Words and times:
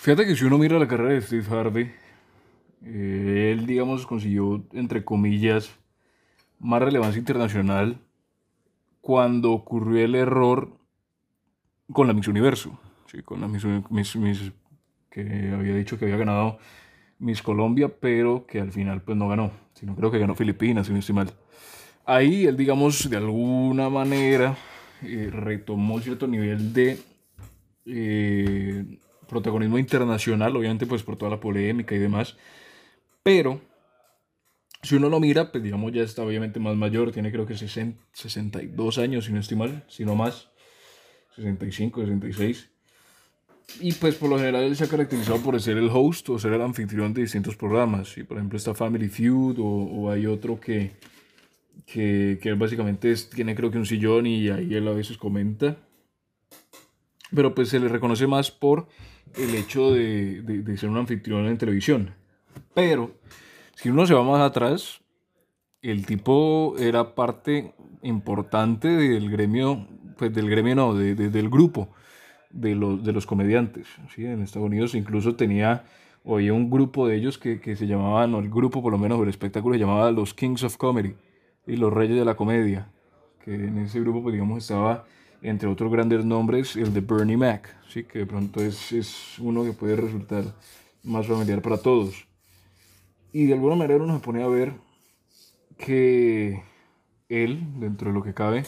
Fíjate 0.00 0.24
que 0.24 0.34
si 0.34 0.46
uno 0.46 0.56
mira 0.56 0.78
la 0.78 0.88
carrera 0.88 1.12
de 1.12 1.20
Steve 1.20 1.44
Harvey, 1.54 1.92
eh, 2.86 3.52
él, 3.52 3.66
digamos, 3.66 4.06
consiguió, 4.06 4.64
entre 4.72 5.04
comillas, 5.04 5.76
más 6.58 6.80
relevancia 6.80 7.18
internacional 7.18 7.98
cuando 9.02 9.52
ocurrió 9.52 10.02
el 10.02 10.14
error 10.14 10.78
con 11.92 12.06
la 12.06 12.14
Miss 12.14 12.28
Universo, 12.28 12.80
¿sí? 13.12 13.22
con 13.22 13.42
la 13.42 13.46
Miss, 13.46 14.52
que 15.10 15.52
había 15.54 15.74
dicho 15.74 15.98
que 15.98 16.06
había 16.06 16.16
ganado 16.16 16.56
Miss 17.18 17.42
Colombia, 17.42 17.90
pero 18.00 18.46
que 18.46 18.58
al 18.58 18.72
final 18.72 19.02
pues 19.02 19.18
no 19.18 19.28
ganó, 19.28 19.52
sino 19.74 19.94
creo 19.94 20.10
que 20.10 20.18
ganó 20.18 20.34
Filipinas, 20.34 20.86
si 20.86 20.94
no 20.94 20.98
estoy 20.98 21.14
mal. 21.14 21.30
Ahí 22.06 22.46
él, 22.46 22.56
digamos, 22.56 23.10
de 23.10 23.18
alguna 23.18 23.90
manera 23.90 24.56
eh, 25.02 25.28
retomó 25.30 26.00
cierto 26.00 26.26
nivel 26.26 26.72
de 26.72 26.98
eh, 27.84 28.98
protagonismo 29.30 29.78
internacional, 29.78 30.54
obviamente 30.56 30.86
pues 30.86 31.02
por 31.02 31.16
toda 31.16 31.30
la 31.30 31.40
polémica 31.40 31.94
y 31.94 31.98
demás, 31.98 32.36
pero 33.22 33.60
si 34.82 34.96
uno 34.96 35.08
lo 35.08 35.20
mira, 35.20 35.52
pues 35.52 35.62
digamos 35.62 35.92
ya 35.92 36.02
está 36.02 36.22
obviamente 36.22 36.58
más 36.58 36.76
mayor, 36.76 37.12
tiene 37.12 37.30
creo 37.30 37.46
que 37.46 37.56
60, 37.56 38.02
62 38.12 38.98
años, 38.98 39.26
si 39.26 39.32
no 39.32 39.40
estoy 39.40 39.56
mal, 39.56 39.84
si 39.88 40.04
no 40.04 40.14
más, 40.14 40.48
65, 41.36 42.00
66. 42.00 42.70
Y 43.80 43.92
pues 43.92 44.16
por 44.16 44.28
lo 44.30 44.36
general 44.38 44.64
él 44.64 44.74
se 44.74 44.84
ha 44.84 44.88
caracterizado 44.88 45.38
por 45.38 45.60
ser 45.60 45.76
el 45.78 45.88
host 45.92 46.28
o 46.30 46.38
ser 46.38 46.52
el 46.54 46.62
anfitrión 46.62 47.14
de 47.14 47.22
distintos 47.22 47.54
programas. 47.56 48.16
Y 48.18 48.24
por 48.24 48.36
ejemplo 48.38 48.56
está 48.56 48.74
Family 48.74 49.08
Feud 49.08 49.56
o, 49.60 50.10
hay 50.10 50.26
otro 50.26 50.58
que, 50.58 50.92
que, 51.86 52.38
que 52.42 52.52
básicamente 52.54 53.12
es- 53.12 53.30
tiene 53.30 53.54
creo 53.54 53.70
que 53.70 53.78
un 53.78 53.86
sillón 53.86 54.26
y 54.26 54.48
ahí 54.48 54.74
él 54.74 54.88
a 54.88 54.92
veces 54.92 55.16
comenta. 55.18 55.76
Pero 57.34 57.54
pues 57.54 57.68
se 57.68 57.78
le 57.80 57.88
reconoce 57.88 58.26
más 58.26 58.50
por 58.50 58.88
el 59.36 59.54
hecho 59.54 59.92
de, 59.92 60.42
de- 60.42 60.62
de 60.62 60.76
ser 60.76 60.88
un 60.88 60.96
anfitrión 60.96 61.46
en 61.46 61.58
televisión. 61.58 62.14
Pero 62.74 63.12
si 63.74 63.90
uno 63.90 64.06
se 64.06 64.14
va 64.14 64.22
más 64.24 64.40
atrás, 64.40 65.00
el 65.82 66.04
tipo 66.06 66.74
era 66.78 67.14
parte 67.14 67.74
importante 68.02 68.88
del 68.88 69.30
gremio, 69.30 69.86
pues 70.18 70.32
del 70.34 70.50
gremio 70.50 70.74
no, 70.74 70.94
de- 70.94 71.14
de- 71.14 71.30
del 71.30 71.48
grupo 71.48 71.88
de 72.50 72.74
los, 72.74 73.04
de 73.04 73.12
los 73.12 73.26
comediantes. 73.26 73.86
¿sí? 74.14 74.24
En 74.26 74.42
Estados 74.42 74.66
Unidos 74.66 74.94
incluso 74.94 75.36
tenía, 75.36 75.84
había 76.26 76.52
un 76.52 76.68
grupo 76.70 77.06
de 77.06 77.16
ellos 77.16 77.38
que, 77.38 77.60
que 77.60 77.76
se 77.76 77.86
llamaban, 77.86 78.34
o 78.34 78.40
el 78.40 78.50
grupo 78.50 78.82
por 78.82 78.90
lo 78.92 78.98
menos, 78.98 79.20
el 79.22 79.28
espectáculo 79.28 79.74
se 79.76 79.80
llamaba 79.80 80.10
los 80.10 80.34
Kings 80.34 80.64
of 80.64 80.76
Comedy, 80.76 81.14
y 81.66 81.76
los 81.76 81.92
Reyes 81.92 82.18
de 82.18 82.24
la 82.24 82.34
Comedia, 82.34 82.88
que 83.44 83.54
en 83.54 83.78
ese 83.78 84.00
grupo, 84.00 84.22
pues 84.22 84.32
digamos, 84.32 84.58
estaba, 84.58 85.04
entre 85.42 85.68
otros 85.68 85.90
grandes 85.90 86.24
nombres, 86.24 86.76
el 86.76 86.92
de 86.92 87.00
Bernie 87.00 87.36
Mac, 87.36 87.76
¿sí? 87.88 88.04
que 88.04 88.20
de 88.20 88.26
pronto 88.26 88.60
es, 88.62 88.92
es 88.92 89.38
uno 89.38 89.64
que 89.64 89.72
puede 89.72 89.96
resultar 89.96 90.44
más 91.02 91.26
familiar 91.26 91.62
para 91.62 91.78
todos. 91.78 92.26
Y 93.32 93.46
de 93.46 93.54
alguna 93.54 93.76
manera 93.76 94.02
uno 94.02 94.14
se 94.14 94.24
pone 94.24 94.42
a 94.42 94.48
ver 94.48 94.74
que 95.78 96.62
él, 97.28 97.60
dentro 97.78 98.08
de 98.08 98.14
lo 98.14 98.22
que 98.22 98.34
cabe, 98.34 98.64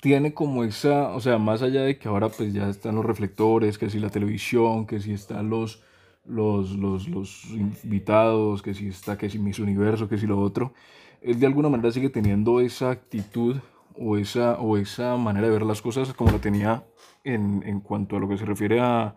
tiene 0.00 0.32
como 0.32 0.64
esa, 0.64 1.14
o 1.14 1.20
sea, 1.20 1.38
más 1.38 1.62
allá 1.62 1.82
de 1.82 1.98
que 1.98 2.08
ahora 2.08 2.30
pues 2.30 2.52
ya 2.52 2.68
están 2.68 2.94
los 2.94 3.04
reflectores, 3.04 3.78
que 3.78 3.90
si 3.90 3.98
la 3.98 4.08
televisión, 4.08 4.86
que 4.86 4.98
si 4.98 5.12
están 5.12 5.50
los, 5.50 5.82
los, 6.24 6.70
los, 6.70 7.06
los 7.08 7.44
invitados, 7.50 8.62
que 8.62 8.72
si 8.72 8.88
está, 8.88 9.18
que 9.18 9.28
si 9.28 9.38
Miss 9.38 9.58
Universo, 9.58 10.08
que 10.08 10.16
si 10.16 10.26
lo 10.26 10.40
otro, 10.40 10.72
él 11.20 11.38
de 11.38 11.46
alguna 11.46 11.68
manera 11.68 11.92
sigue 11.92 12.08
teniendo 12.08 12.60
esa 12.60 12.90
actitud 12.90 13.56
o 13.98 14.16
esa, 14.16 14.58
o 14.60 14.76
esa 14.76 15.16
manera 15.16 15.46
de 15.46 15.52
ver 15.52 15.62
las 15.62 15.82
cosas 15.82 16.12
como 16.12 16.32
la 16.32 16.38
tenía 16.38 16.84
en, 17.24 17.62
en 17.64 17.80
cuanto 17.80 18.16
a 18.16 18.20
lo 18.20 18.28
que 18.28 18.38
se 18.38 18.44
refiere 18.44 18.80
a, 18.80 19.16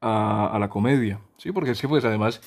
a, 0.00 0.56
la 0.58 0.68
comedia, 0.68 1.20
¿sí? 1.36 1.52
Porque 1.52 1.72
que 1.72 1.88
pues 1.88 2.04
además 2.04 2.40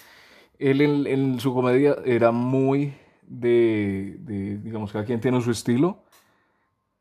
él 0.60 0.82
en, 0.82 1.08
en 1.08 1.40
su 1.40 1.54
comedia 1.54 1.96
era 2.06 2.32
muy 2.32 2.94
de, 3.24 4.18
de, 4.20 4.58
digamos, 4.58 4.92
cada 4.92 5.06
quien 5.06 5.20
tiene 5.20 5.42
su 5.42 5.52
estilo 5.52 6.04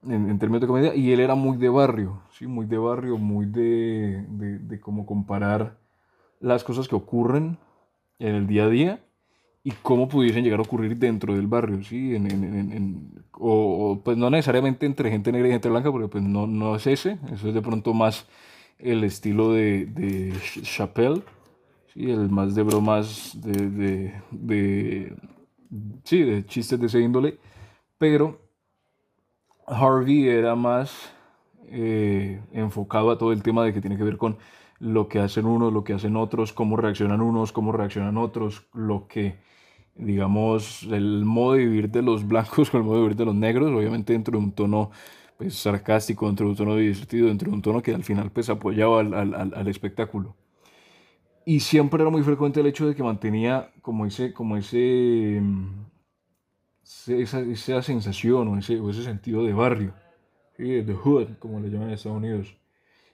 en, 0.03 0.31
en 0.31 0.39
términos 0.39 0.63
de 0.63 0.67
comedia, 0.67 0.95
y 0.95 1.13
él 1.13 1.21
era 1.21 1.35
muy 1.35 1.57
de 1.59 1.69
barrio, 1.69 2.23
¿sí? 2.33 2.47
Muy 2.47 2.67
de 2.67 2.79
barrio, 2.79 3.19
muy 3.19 3.47
de, 3.47 4.25
de, 4.29 4.59
de 4.59 4.81
cómo 4.81 5.05
comparar 5.05 5.79
las 6.41 6.65
cosas 6.65 6.89
que 6.89 6.95
ocurren 6.95 7.59
en 8.19 8.35
el 8.35 8.47
día 8.47 8.65
a 8.65 8.69
día 8.69 9.05
y 9.63 9.73
cómo 9.83 10.09
pudiesen 10.09 10.45
llegar 10.45 10.61
a 10.61 10.63
ocurrir 10.63 10.97
dentro 10.99 11.35
del 11.35 11.47
barrio, 11.47 11.83
¿sí? 11.85 12.15
En, 12.15 12.31
en- 12.31 12.45
en- 12.73 13.25
o, 13.39 13.93
o, 13.93 14.03
pues 14.03 14.17
no 14.17 14.31
necesariamente 14.31 14.87
entre 14.87 15.11
gente 15.11 15.33
negra 15.33 15.49
y 15.49 15.53
gente 15.53 15.69
blanca, 15.69 15.93
porque 15.93 16.09
pues 16.09 16.25
no, 16.25 16.47
no 16.47 16.77
es 16.77 16.87
ese, 16.87 17.19
eso 17.33 17.49
es 17.49 17.55
de 17.55 17.63
pronto 17.63 17.93
más 17.95 18.27
el 18.79 19.05
estilo 19.05 19.53
de, 19.53 19.87
de 19.87 20.33
Ch- 20.35 20.63
Chappelle, 20.63 21.23
¿sí? 21.95 22.11
El 22.11 22.31
más 22.31 22.55
de 22.55 22.63
bromas, 22.65 23.33
de, 23.43 23.71
de, 23.71 24.15
de- 24.33 25.17
sí, 26.05 26.23
de 26.23 26.45
chistes 26.47 26.81
de 26.81 26.87
ese 26.87 27.01
índole, 27.01 27.39
pero 27.99 28.41
Harvey 29.67 30.29
era 30.29 30.55
más 30.55 31.11
eh, 31.69 32.41
enfocado 32.53 33.11
a 33.11 33.19
todo 33.19 33.33
el 33.33 33.43
tema 33.43 33.65
de 33.65 33.73
que 33.73 33.81
tiene 33.81 33.97
que 33.97 34.03
ver 34.05 34.17
con 34.17 34.39
lo 34.81 35.09
que 35.09 35.21
hacen 35.21 35.47
unos, 35.47 35.73
lo 35.73 35.85
que 35.85 35.95
hacen 35.95 36.17
otros, 36.17 36.53
cómo 36.55 36.77
reaccionan 36.79 37.21
unos, 37.23 37.53
cómo 37.53 37.73
reaccionan 37.73 38.19
otros, 38.19 38.67
lo 38.75 39.09
que, 39.09 39.39
digamos, 39.97 40.85
el 40.91 41.25
modo 41.25 41.55
de 41.55 41.67
vivir 41.67 41.91
de 41.91 42.03
los 42.03 42.27
blancos 42.27 42.71
con 42.73 42.81
el 42.83 42.87
modo 42.87 42.97
de 42.99 43.03
vivir 43.05 43.17
de 43.19 43.27
los 43.27 43.35
negros, 43.35 43.71
obviamente 43.73 44.13
dentro 44.15 44.39
de 44.39 44.45
un 44.45 44.53
tono 44.53 44.91
pues, 45.39 45.55
sarcástico, 45.57 46.27
dentro 46.27 46.47
de 46.47 46.51
un 46.53 46.57
tono 46.59 46.77
divertido, 46.77 47.29
dentro 47.29 47.51
de 47.51 47.57
un 47.57 47.63
tono 47.63 47.83
que 47.83 47.95
al 47.95 48.05
final 48.05 48.31
pues 48.33 48.51
apoyaba 48.51 49.01
al, 49.01 49.15
al- 49.15 49.55
al- 49.55 49.69
espectáculo. 49.69 50.37
Y 51.45 51.61
siempre 51.61 52.03
era 52.03 52.11
muy 52.11 52.23
frecuente 52.23 52.61
el 52.61 52.67
hecho 52.67 52.87
de 52.87 52.95
que 52.95 53.03
mantenía 53.03 53.73
como 53.83 54.07
ese, 54.07 54.33
como 54.33 54.57
ese- 54.57 55.43
esa, 57.25 57.41
esa 57.41 57.83
sensación 57.83 58.49
o 58.49 58.59
ese, 58.59 58.75
o 58.81 58.91
ese 58.91 59.03
sentido 59.05 59.45
de 59.45 59.55
barrio, 59.55 59.95
¿sí? 60.57 60.83
de 60.83 60.95
hood, 60.95 61.39
como 61.39 61.61
le 61.61 61.71
llaman 61.71 61.89
en 61.89 61.95
Estados 61.95 62.19
Unidos. 62.19 62.57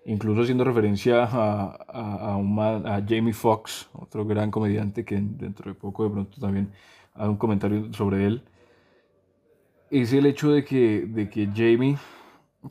Incluso 0.07 0.43
haciendo 0.43 0.65
referencia 0.65 1.25
a, 1.25 1.77
a, 1.89 2.33
a 2.33 2.37
un 2.37 2.55
man- 2.55 2.87
a 2.87 3.03
Jamie 3.07 3.33
Foxx, 3.35 3.89
otro 3.93 4.25
gran 4.25 4.51
comediante 4.51 5.05
que 5.05 5.17
dentro 5.21 5.71
de 5.73 5.75
poco 5.79 6.05
de 6.05 6.11
pronto 6.11 6.41
también 6.41 6.71
haga 7.15 7.31
un 7.31 7.37
comentario 7.37 7.93
sobre 7.93 8.27
él. 8.27 8.43
Es 9.91 10.13
el 10.13 10.27
hecho 10.27 10.51
de 10.51 10.65
que, 10.65 11.07
de 11.07 11.31
que 11.31 11.47
Jamie, 11.55 11.97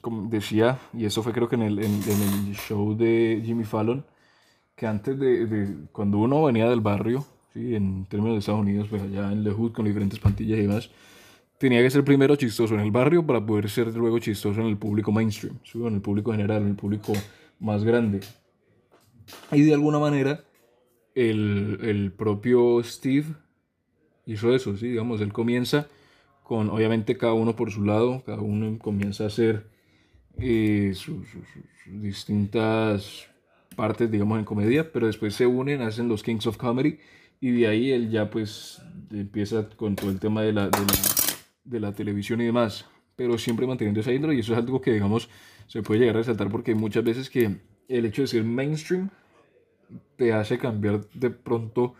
como 0.02 0.30
decía, 0.30 0.80
y 0.94 1.06
eso 1.06 1.24
fue 1.24 1.34
creo 1.34 1.48
que 1.50 1.56
en 1.56 1.64
el, 1.64 1.80
en, 1.80 1.86
en 2.04 2.22
el 2.50 2.56
show 2.56 2.96
de 2.98 3.42
Jimmy 3.46 3.64
Fallon, 3.64 4.06
que 4.76 4.88
antes 4.88 5.20
de, 5.20 5.46
de- 5.48 5.76
cuando 5.92 6.20
uno 6.20 6.44
venía 6.44 6.70
del 6.70 6.82
barrio, 6.82 7.26
¿sí? 7.54 7.76
en 7.76 8.06
términos 8.08 8.36
de 8.36 8.40
Estados 8.40 8.62
Unidos, 8.62 8.88
pues 8.90 9.04
allá 9.04 9.32
en 9.32 9.44
The 9.44 9.52
Hood 9.52 9.74
con 9.74 9.86
diferentes 9.86 10.20
plantillas 10.20 10.60
y 10.60 10.64
demás, 10.64 10.92
tenía 11.58 11.82
que 11.82 11.90
ser 11.90 12.04
primero 12.04 12.36
chistoso 12.36 12.74
en 12.76 12.82
el 12.82 12.92
barrio 12.92 13.26
para 13.26 13.46
poder 13.46 13.70
ser 13.70 13.94
luego 13.96 14.20
chistoso 14.20 14.62
en 14.62 14.68
el 14.68 14.78
público 14.78 15.12
mainstream, 15.12 15.58
¿sí? 15.64 15.80
en 15.86 15.96
el 15.96 16.02
público 16.02 16.32
general, 16.32 16.64
en 16.64 16.70
el 16.70 16.76
público 16.76 17.14
más 17.60 17.84
grande. 17.84 18.22
Y 19.52 19.62
de 19.64 19.74
alguna 19.74 20.00
manera, 20.00 20.44
el, 21.16 21.80
el 21.82 22.12
propio 22.12 22.84
Steve 22.84 23.26
hizo 24.26 24.54
eso, 24.54 24.76
¿sí? 24.78 24.90
digamos, 24.90 25.22
él 25.22 25.32
comienza 25.34 25.88
con, 26.44 26.70
obviamente, 26.70 27.18
cada 27.18 27.34
uno 27.34 27.56
por 27.56 27.72
su 27.72 27.84
lado, 27.84 28.22
cada 28.26 28.42
uno 28.42 28.78
comienza 28.78 29.24
a 29.24 29.28
hacer 29.28 29.68
eh, 30.38 30.92
sus, 30.94 31.28
sus- 31.28 31.44
sus 31.84 32.02
distintas 32.02 33.28
partes, 33.76 34.12
digamos, 34.12 34.38
en 34.40 34.46
comedia, 34.46 34.92
pero 34.92 35.08
después 35.08 35.34
se 35.34 35.46
unen, 35.48 35.82
hacen 35.82 36.08
los 36.08 36.22
Kings 36.24 36.46
of 36.48 36.58
Comedy, 36.58 37.00
y 37.42 37.52
de 37.52 37.68
ahí 37.68 37.92
él 37.92 38.10
ya 38.12 38.30
pues 38.30 38.82
empieza 39.12 39.68
con 39.70 39.96
todo 39.96 40.10
el 40.10 40.20
tema 40.20 40.42
de 40.44 40.54
la, 40.54 40.66
de 40.70 40.80
la, 40.80 40.86
de 41.66 41.80
la 41.80 41.94
televisión 41.94 42.42
y 42.42 42.46
demás, 42.46 42.86
pero 43.16 43.38
siempre 43.38 43.68
manteniendo 43.68 44.02
esa 44.02 44.14
índole, 44.14 44.36
y 44.36 44.40
eso 44.40 44.54
es 44.54 44.60
algo 44.60 44.82
que, 44.82 44.94
digamos, 44.94 45.30
se 45.68 45.84
puede 45.84 46.02
llegar 46.02 46.16
a 46.18 46.20
resaltar 46.20 46.50
porque 46.50 46.76
muchas 46.76 47.04
veces 47.04 47.30
que 47.30 47.58
el 47.88 48.06
hecho 48.06 48.22
de 48.24 48.28
ser 48.28 48.44
mainstream 48.44 49.10
te 50.16 50.34
hace 50.34 50.58
cambiar 50.58 51.08
de 51.14 51.30
pronto 51.30 51.94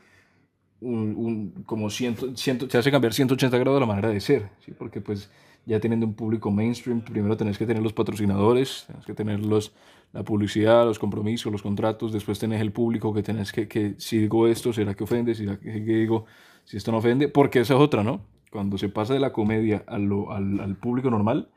un, 0.82 1.16
un- 1.18 1.64
como 1.66 1.90
ciento, 1.90 2.36
ciento, 2.38 2.68
te 2.68 2.78
hace 2.78 2.92
cambiar 2.92 3.14
180 3.14 3.58
grados 3.58 3.80
la 3.80 3.88
manera 3.88 4.10
de 4.10 4.20
ser, 4.22 4.50
¿sí? 4.66 4.74
Porque 4.78 5.02
pues 5.02 5.32
ya 5.66 5.80
teniendo 5.80 6.06
un 6.08 6.16
público 6.16 6.52
mainstream, 6.52 7.02
primero 7.02 7.38
tenés 7.38 7.58
que 7.58 7.66
tener 7.68 7.84
los 7.84 7.94
patrocinadores, 7.94 8.86
tenés 8.88 9.06
que 9.06 9.14
tener 9.14 9.40
los, 9.46 9.74
la 10.14 10.24
publicidad, 10.24 10.86
los 10.86 11.00
compromisos, 11.00 11.52
los 11.52 11.64
contratos, 11.64 12.14
después 12.14 12.40
tenés 12.40 12.62
el 12.62 12.72
público 12.72 13.14
que 13.14 13.24
tenés 13.24 13.52
que, 13.54 13.68
que 13.68 13.96
si 14.00 14.20
digo 14.20 14.48
esto, 14.48 14.74
¿será 14.74 14.96
que 14.96 15.04
ofende? 15.06 15.36
¿Será 15.36 15.60
que 15.60 15.72
digo 15.72 16.26
si 16.66 16.78
esto 16.78 16.92
no 16.92 17.00
ofende? 17.00 17.30
Porque 17.30 17.62
esa 17.62 17.76
es 17.76 17.80
otra, 17.82 18.04
¿no? 18.04 18.22
Cuando 18.56 18.78
se 18.78 18.88
pasa 18.88 19.14
de 19.14 19.20
la 19.20 19.34
comedia 19.34 19.84
a 19.86 19.98
lo- 19.98 20.32
al, 20.32 20.62
al 20.62 20.78
público 20.78 21.10
normal, 21.12 21.50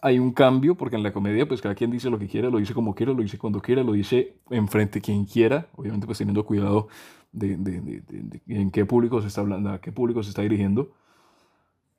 hay 0.00 0.18
un 0.18 0.32
cambio, 0.32 0.74
porque 0.76 0.96
en 0.96 1.02
la 1.02 1.12
comedia, 1.12 1.46
pues 1.48 1.60
cada 1.60 1.74
quien 1.74 1.90
dice 1.90 2.10
lo 2.10 2.18
que 2.18 2.28
quiere, 2.28 2.50
lo 2.50 2.58
dice 2.58 2.74
como 2.74 2.94
quiere, 2.94 3.12
lo 3.14 3.22
dice 3.22 3.38
cuando 3.38 3.60
quiera, 3.60 3.82
lo 3.82 3.92
dice 3.92 4.36
enfrente 4.50 5.00
quien 5.00 5.24
quiera, 5.26 5.68
obviamente 5.76 6.06
pues 6.06 6.18
teniendo 6.18 6.44
cuidado 6.44 6.88
de- 7.32 7.56
de- 7.56 7.80
de- 7.80 8.02
de 8.06 8.40
en 8.48 8.70
qué 8.70 8.84
público 8.86 9.20
se 9.20 9.28
está 9.28 9.40
hablando, 9.42 9.70
a 9.70 9.80
qué 9.80 9.92
público 9.92 10.22
se 10.22 10.30
está 10.30 10.42
dirigiendo. 10.42 10.92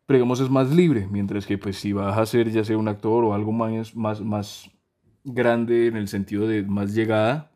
Pero 0.05 0.17
digamos 0.19 0.39
es 0.39 0.49
más 0.49 0.69
libre, 0.73 1.07
mientras 1.11 1.45
que 1.45 1.57
pues 1.57 1.77
si 1.77 1.91
vas 1.93 2.17
a 2.17 2.25
ser 2.25 2.49
ya 2.51 2.63
sea 2.63 2.77
un 2.77 2.87
actor 2.87 3.23
o 3.25 3.33
algo 3.33 3.51
más, 3.51 3.95
más, 3.95 4.21
más 4.21 4.71
grande 5.25 5.87
en 5.87 5.97
el 5.97 6.07
sentido 6.07 6.47
de 6.47 6.63
más 6.63 6.93
llegada, 6.95 7.51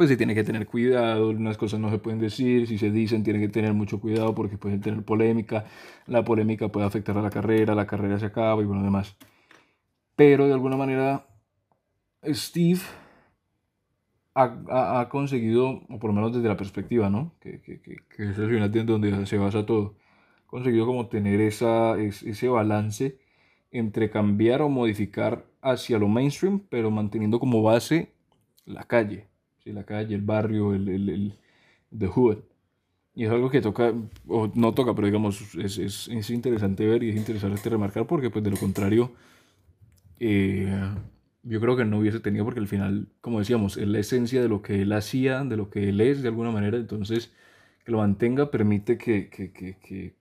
pues 0.00 0.08
se 0.08 0.16
tiene 0.16 0.34
que 0.34 0.44
tener 0.44 0.66
cuidado, 0.66 1.28
unas 1.28 1.58
cosas 1.58 1.78
no 1.78 1.90
se 1.90 1.98
pueden 1.98 2.20
decir, 2.20 2.66
si 2.66 2.78
se 2.78 2.90
dicen 2.90 3.22
tiene 3.22 3.38
que 3.38 3.50
tener 3.50 3.74
mucho 3.74 4.00
cuidado 4.00 4.34
porque 4.34 4.56
pueden 4.56 4.80
tener 4.80 5.04
polémica, 5.04 5.66
la 6.06 6.24
polémica 6.24 6.68
puede 6.68 6.86
afectar 6.86 7.18
a 7.18 7.20
la 7.20 7.28
carrera, 7.28 7.74
la 7.74 7.86
carrera 7.86 8.18
se 8.18 8.24
acaba 8.24 8.62
y 8.62 8.64
bueno, 8.64 8.82
demás. 8.82 9.14
Pero 10.16 10.46
de 10.46 10.54
alguna 10.54 10.78
manera 10.78 11.26
Steve 12.24 12.80
ha, 14.34 15.06
conseguido, 15.10 15.82
o 15.90 15.98
por 15.98 16.08
lo 16.08 16.14
menos 16.14 16.32
desde 16.32 16.48
la 16.48 16.56
perspectiva, 16.56 17.10
¿no? 17.10 17.34
Que, 17.38 17.60
que, 17.60 17.82
que, 17.82 18.30
es 18.30 18.38
el 18.38 18.48
final 18.48 18.72
de 18.72 18.84
donde 18.84 19.26
se 19.26 19.36
basa 19.36 19.66
todo, 19.66 19.96
conseguido 20.46 20.86
como 20.86 21.08
tener 21.08 21.42
esa, 21.42 22.00
ese 22.00 22.48
balance 22.48 23.18
entre 23.70 24.08
cambiar 24.08 24.62
o 24.62 24.70
modificar 24.70 25.44
hacia 25.60 25.98
lo 25.98 26.08
mainstream, 26.08 26.60
pero 26.70 26.90
manteniendo 26.90 27.38
como 27.38 27.62
base 27.62 28.14
la 28.64 28.84
calle, 28.84 29.28
¿sí? 29.64 29.72
la 29.72 29.84
calle, 29.84 30.14
el 30.14 30.22
barrio, 30.22 30.74
el, 30.74 30.88
el, 30.88 31.08
el 31.10 31.34
the 31.96 32.06
hood. 32.06 32.38
Y 33.14 33.24
es 33.26 33.30
algo 33.30 33.50
que 33.50 33.60
toca, 33.60 33.94
o 34.28 34.50
no 34.54 34.74
toca, 34.74 34.94
pero 34.94 35.06
digamos, 35.06 35.54
es, 35.56 35.78
es, 35.78 36.08
es 36.08 36.30
interesante 36.30 36.86
ver 36.86 37.02
y 37.02 37.10
es 37.10 37.16
interesante 37.16 37.68
remarcar 37.70 38.06
porque 38.06 38.30
pues 38.30 38.44
de 38.44 38.50
lo 38.50 38.56
contrario, 38.56 39.12
eh, 40.18 40.72
yo 41.42 41.60
creo 41.60 41.76
que 41.76 41.84
no 41.84 41.98
hubiese 41.98 42.20
tenido 42.20 42.44
porque 42.44 42.60
al 42.60 42.68
final, 42.68 43.08
como 43.20 43.38
decíamos, 43.38 43.76
es 43.76 43.88
la 43.88 43.98
esencia 43.98 44.42
de 44.42 44.48
lo 44.48 44.62
que 44.62 44.82
él 44.82 44.92
hacía, 44.92 45.44
de 45.44 45.56
lo 45.56 45.70
que 45.70 45.88
él 45.88 46.00
es 46.00 46.22
de 46.22 46.28
alguna 46.28 46.50
manera, 46.50 46.76
entonces 46.76 47.32
que 47.84 47.92
lo 47.92 47.98
mantenga 47.98 48.50
permite 48.50 48.98
que, 48.98 49.30
que, 49.30 49.52
que, 49.52 49.76
que 49.78 50.14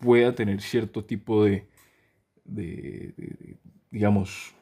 pueda 0.00 0.34
tener 0.34 0.60
cierto 0.62 1.04
tipo 1.04 1.44
de, 1.44 1.66
de, 2.44 3.14
digamos, 3.90 4.54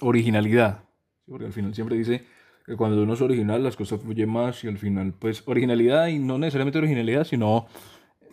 originalidad. 0.00 0.84
Porque 1.32 1.46
al 1.46 1.52
final 1.52 1.74
siempre 1.74 1.96
dice 1.96 2.22
que 2.64 2.76
cuando 2.76 3.02
uno 3.02 3.14
es 3.14 3.20
original 3.20 3.64
las 3.64 3.74
cosas 3.74 4.00
fluyen 4.00 4.28
más 4.28 4.62
y 4.64 4.68
al 4.68 4.78
final, 4.78 5.14
pues, 5.18 5.42
originalidad 5.46 6.08
y 6.08 6.18
no 6.18 6.38
necesariamente 6.38 6.78
originalidad, 6.78 7.24
sino 7.24 7.66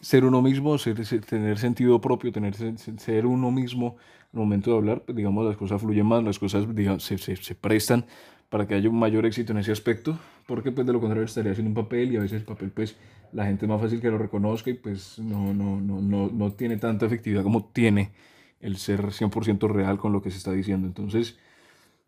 ser 0.02 0.26
uno 0.26 0.42
mismo, 0.42 0.78
tener 0.78 1.58
sentido 1.58 2.00
propio, 2.00 2.32
tener 2.32 2.54
ser 2.56 3.26
uno 3.26 3.52
mismo 3.52 3.98
el 4.34 4.40
momento 4.40 4.72
de 4.72 4.78
hablar, 4.78 5.02
pues, 5.06 5.16
digamos, 5.16 5.46
las 5.46 5.58
cosas 5.58 5.82
fluyen 5.82 6.06
más, 6.06 6.24
las 6.24 6.38
cosas 6.38 6.76
digamos, 6.76 7.04
se, 7.04 7.18
se, 7.18 7.36
se, 7.36 7.56
prestan 7.56 8.06
para 8.50 8.68
que 8.68 8.76
haya 8.76 8.90
un 8.90 9.00
mayor 9.00 9.26
éxito 9.26 9.54
en 9.54 9.60
ese 9.60 9.72
aspecto, 9.72 10.20
porque 10.46 10.72
pues 10.72 10.86
de 10.86 10.94
lo 10.94 11.00
contrario 11.00 11.26
estaría 11.26 11.52
haciendo 11.52 11.70
un 11.70 11.76
papel 11.76 12.12
y 12.12 12.18
a 12.18 12.20
veces 12.20 12.40
el 12.40 12.46
papel 12.46 12.72
pues 12.72 12.96
la 13.32 13.46
gente 13.46 13.66
es 13.66 13.70
más 13.70 13.82
fácil 13.82 14.02
que 14.02 14.10
lo 14.10 14.18
reconozca 14.18 14.70
y 14.70 14.74
pues 14.74 15.20
no, 15.20 15.54
no, 15.54 15.80
no, 15.80 16.02
no, 16.02 16.30
no 16.32 16.52
tiene 16.54 16.78
tanta 16.78 17.06
efectividad 17.06 17.44
como 17.44 17.66
tiene 17.66 18.12
el 18.60 18.78
ser 18.78 19.02
100% 19.12 19.70
real 19.70 19.98
con 19.98 20.12
lo 20.12 20.22
que 20.22 20.32
se 20.32 20.38
está 20.38 20.52
diciendo. 20.52 20.88
Entonces, 20.88 21.38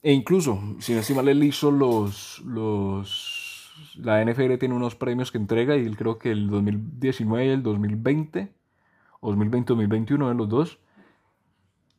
e 0.04 0.14
incluso, 0.14 0.60
sin 0.80 0.96
no 0.98 1.16
mal, 1.16 1.30
él 1.30 1.44
hizo 1.44 1.70
los, 1.70 2.40
los, 2.46 3.72
la 3.98 4.24
NFL 4.24 4.56
tiene 4.58 4.74
unos 4.76 4.96
premios 4.96 5.32
que 5.32 5.38
entrega 5.38 5.78
y 5.78 5.86
él 5.86 5.96
creo 5.96 6.18
que 6.18 6.32
el 6.32 6.50
2019 6.50 7.46
y 7.46 7.50
el 7.50 7.64
2020, 7.64 8.52
o 9.20 9.34
2020-2021 9.34 10.30
de 10.30 10.36
los 10.36 10.50
dos, 10.50 10.80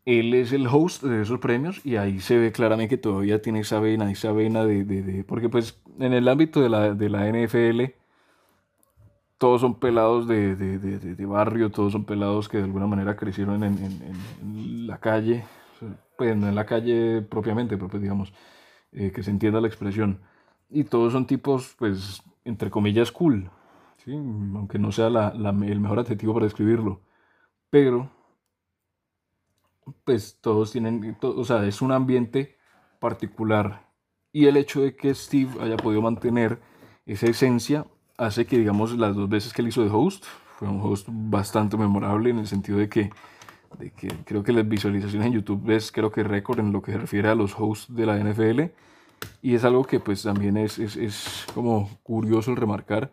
él 0.05 0.35
es 0.35 0.53
el 0.53 0.67
host 0.67 1.05
de 1.05 1.23
esos 1.23 1.39
premios 1.39 1.85
y 1.87 1.95
ahí 1.95 2.19
se 2.19 2.37
ve 2.37 2.51
claramente 2.51 2.97
que 2.97 2.99
todavía 2.99 3.41
tiene 3.41 3.61
esa 3.61 3.79
vena, 3.79 4.11
esa 4.11 4.33
vena 4.33 4.65
de, 4.65 4.85
de, 4.85 5.03
de 5.03 5.23
porque 5.23 5.49
pues 5.49 5.81
en 6.01 6.13
el 6.13 6.27
ámbito 6.27 6.61
de 6.61 6.69
la, 6.69 6.95
de 6.95 7.09
la 7.09 7.29
NFL 7.29 7.95
todos 9.39 9.61
son 9.61 9.79
pelados 9.79 10.27
de, 10.27 10.57
de, 10.57 10.79
de, 10.79 11.27
barrio, 11.27 11.71
todos 11.71 11.93
son 11.93 12.05
pelados 12.05 12.49
que 12.49 12.59
de 12.59 12.65
alguna 12.65 12.87
manera 12.89 13.17
crecieron 13.17 13.63
en, 13.63 13.79
en, 13.79 14.03
en 14.41 14.87
la 14.89 14.99
calle, 14.99 15.45
pues 16.23 16.33
en 16.33 16.55
la 16.55 16.67
calle 16.67 17.23
propiamente, 17.23 17.77
pero 17.77 17.89
pues 17.89 18.03
digamos, 18.03 18.33
eh, 18.93 19.11
que 19.13 19.23
se 19.23 19.31
entienda 19.31 19.61
la 19.61 19.67
expresión. 19.67 20.21
Y 20.71 20.85
todos 20.85 21.13
son 21.13 21.27
tipos, 21.27 21.75
pues, 21.79 22.23
entre 22.45 22.71
comillas, 22.71 23.11
cool, 23.13 23.51
¿sí? 24.05 24.13
aunque 24.15 24.79
no 24.79 24.93
sea 24.93 25.11
la, 25.11 25.35
la, 25.35 25.51
el 25.51 25.81
mejor 25.81 25.99
adjetivo 25.99 26.35
para 26.35 26.47
describirlo. 26.47 27.03
Pero 27.71 28.11
pues 30.05 30.39
todos 30.41 30.71
tienen, 30.71 31.17
o 31.21 31.45
sea, 31.45 31.67
es 31.67 31.83
un 31.83 31.93
ambiente 31.93 32.57
particular. 33.01 33.89
Y 34.33 34.47
el 34.47 34.57
hecho 34.57 34.81
de 34.81 34.95
que 34.95 35.15
Steve 35.15 35.51
haya 35.61 35.77
podido 35.77 36.03
mantener 36.03 36.61
esa 37.05 37.27
esencia 37.27 37.87
hace 38.17 38.47
que, 38.47 38.59
digamos, 38.59 38.97
las 38.97 39.17
dos 39.17 39.29
veces 39.29 39.53
que 39.53 39.63
él 39.63 39.69
hizo 39.69 39.83
de 39.83 39.91
host, 39.91 40.25
fue 40.59 40.69
un 40.69 40.81
host 40.81 41.09
bastante 41.11 41.77
memorable 41.77 42.31
en 42.31 42.39
el 42.39 42.47
sentido 42.47 42.79
de 42.79 42.89
que, 42.89 43.11
de 43.79 43.91
que 43.91 44.09
creo 44.25 44.43
que 44.43 44.53
las 44.53 44.69
visualizaciones 44.69 45.27
en 45.27 45.35
YouTube 45.35 45.71
es, 45.71 45.93
creo 45.93 46.11
que 46.11 46.23
récord 46.23 46.61
en 46.61 46.73
lo 46.73 46.83
que 46.83 46.93
se 46.93 46.99
refiere 46.99 47.29
a 47.29 47.35
los 47.35 47.55
hosts 47.59 47.95
de 47.95 48.07
la 48.07 48.19
NFL. 48.19 48.63
Y 49.41 49.55
es 49.55 49.65
algo 49.65 49.85
que 49.85 50.01
pues 50.01 50.23
también 50.23 50.57
es, 50.57 50.79
es, 50.79 50.97
es 50.97 51.47
como 51.55 51.89
curioso 52.03 52.51
el 52.51 52.57
remarcar 52.57 53.13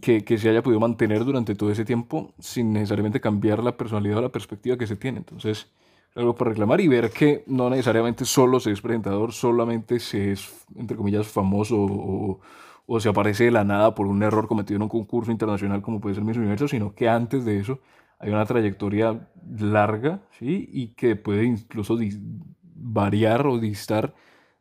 que, 0.00 0.24
que, 0.24 0.38
se 0.38 0.48
haya 0.48 0.62
podido 0.62 0.80
mantener 0.80 1.24
durante 1.24 1.54
todo 1.54 1.70
ese 1.70 1.84
tiempo 1.84 2.34
sin 2.38 2.72
necesariamente 2.72 3.20
cambiar 3.20 3.62
la 3.62 3.76
personalidad 3.76 4.18
o 4.18 4.22
la 4.22 4.28
perspectiva 4.30 4.76
que 4.76 4.86
se 4.86 4.96
tiene. 4.96 5.18
Entonces, 5.18 5.68
algo 6.14 6.34
para 6.34 6.50
reclamar 6.50 6.80
y 6.80 6.88
ver 6.88 7.10
que 7.10 7.44
no 7.46 7.70
necesariamente 7.70 8.24
solo 8.24 8.60
se 8.60 8.70
es 8.70 8.80
presentador, 8.80 9.32
solamente 9.32 9.98
se 9.98 10.32
es, 10.32 10.66
entre 10.76 10.96
comillas, 10.96 11.26
famoso 11.26 11.76
o, 12.86 13.00
se 13.00 13.08
aparece 13.08 13.44
de 13.44 13.50
la 13.50 13.64
nada 13.64 13.94
por 13.94 14.06
un 14.06 14.22
error 14.22 14.46
cometido 14.46 14.76
en 14.76 14.82
un 14.82 14.88
concurso 14.88 15.32
internacional 15.32 15.82
como 15.82 16.00
puede 16.00 16.14
ser 16.14 16.24
Miss 16.24 16.36
Universo, 16.36 16.68
sino 16.68 16.94
que 16.94 17.08
antes 17.08 17.44
de 17.44 17.58
eso 17.58 17.80
hay 18.24 18.30
una 18.30 18.46
trayectoria 18.46 19.28
larga 19.58 20.22
¿sí? 20.38 20.66
y 20.72 20.88
que 20.94 21.14
puede 21.14 21.44
incluso 21.44 21.98
variar 22.74 23.46
o 23.46 23.58
distar 23.58 24.14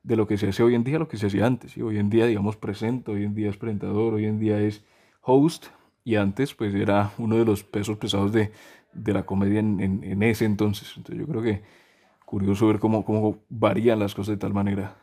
de 0.04 0.18
lo 0.18 0.28
que 0.28 0.38
se 0.38 0.50
hace 0.50 0.64
hoy 0.64 0.76
en 0.76 0.84
día 0.84 0.98
a 0.98 1.00
lo 1.00 1.08
que 1.08 1.16
se 1.16 1.28
hacía 1.28 1.46
antes. 1.46 1.72
¿sí? 1.72 1.82
Hoy 1.82 1.98
en 1.98 2.10
día, 2.10 2.26
digamos, 2.26 2.58
presenta, 2.58 3.14
hoy 3.14 3.24
en 3.24 3.34
día 3.34 3.50
es 3.50 3.56
presentador, 3.56 4.16
hoy 4.16 4.26
en 4.26 4.38
día 4.38 4.60
es 4.60 4.84
host 5.22 5.68
y 6.04 6.16
antes 6.16 6.54
pues 6.54 6.76
era 6.76 7.14
uno 7.18 7.38
de 7.38 7.46
los 7.46 7.64
pesos 7.64 7.98
pesados 7.98 8.34
de, 8.34 8.52
de 8.92 9.14
la 9.14 9.26
comedia 9.26 9.62
en, 9.62 9.80
en, 9.80 10.04
en, 10.04 10.24
ese 10.24 10.44
entonces. 10.44 10.94
Entonces 10.98 11.26
yo 11.26 11.32
creo 11.32 11.42
que 11.42 11.64
curioso 12.26 12.68
ver 12.68 12.80
cómo, 12.80 13.06
cómo 13.06 13.46
varían 13.48 14.00
las 14.00 14.14
cosas 14.14 14.36
de 14.36 14.40
tal 14.40 14.54
manera. 14.54 14.98